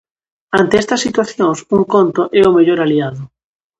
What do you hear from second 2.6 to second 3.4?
aliado.